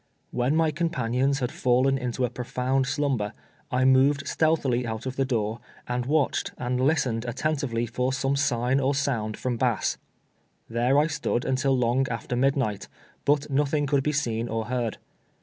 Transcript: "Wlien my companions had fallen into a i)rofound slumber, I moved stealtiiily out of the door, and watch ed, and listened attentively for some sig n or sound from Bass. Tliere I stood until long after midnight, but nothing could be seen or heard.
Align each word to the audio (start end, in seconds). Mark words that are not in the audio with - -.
"Wlien 0.33 0.53
my 0.55 0.71
companions 0.71 1.41
had 1.41 1.51
fallen 1.51 1.95
into 1.95 2.25
a 2.25 2.31
i)rofound 2.31 2.87
slumber, 2.87 3.33
I 3.69 3.85
moved 3.85 4.25
stealtiiily 4.25 4.83
out 4.83 5.05
of 5.05 5.15
the 5.15 5.25
door, 5.25 5.59
and 5.87 6.07
watch 6.07 6.45
ed, 6.47 6.53
and 6.57 6.81
listened 6.81 7.23
attentively 7.25 7.85
for 7.85 8.11
some 8.11 8.35
sig 8.35 8.71
n 8.71 8.79
or 8.79 8.95
sound 8.95 9.37
from 9.37 9.57
Bass. 9.57 9.99
Tliere 10.71 11.03
I 11.03 11.05
stood 11.05 11.45
until 11.45 11.77
long 11.77 12.07
after 12.09 12.35
midnight, 12.35 12.87
but 13.25 13.47
nothing 13.51 13.85
could 13.85 14.01
be 14.01 14.11
seen 14.11 14.47
or 14.49 14.65
heard. 14.65 14.97